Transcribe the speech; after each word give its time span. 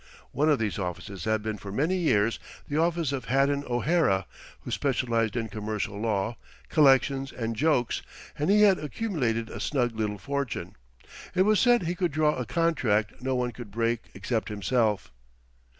One 0.31 0.49
of 0.49 0.57
these 0.57 0.79
offices 0.79 1.25
had 1.25 1.43
been 1.43 1.59
for 1.59 1.71
many 1.71 1.95
years 1.95 2.39
the 2.67 2.75
office 2.75 3.11
of 3.11 3.25
Haddon 3.25 3.63
O'Hara, 3.69 4.25
who 4.61 4.71
specialized 4.71 5.35
in 5.37 5.47
commercial 5.47 5.95
law, 5.95 6.37
collections, 6.69 7.31
and 7.31 7.55
jokes, 7.55 8.01
and 8.35 8.49
he 8.49 8.63
had 8.63 8.79
accumulated 8.79 9.47
a 9.51 9.59
snug 9.59 9.95
little 9.95 10.17
fortune. 10.17 10.75
It 11.35 11.43
was 11.43 11.59
said 11.59 11.83
he 11.83 11.93
could 11.93 12.11
draw 12.13 12.33
a 12.35 12.47
contract 12.47 13.21
no 13.21 13.35
one 13.35 13.51
could 13.51 13.69
break 13.69 14.09
except 14.15 14.49
himself. 14.49 15.11